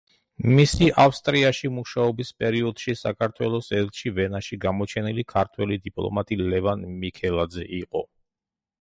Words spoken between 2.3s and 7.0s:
პერიოდში საქართველოს ელჩი ვენაში გამოჩენილი ქართველი დიპლომატი, ლევან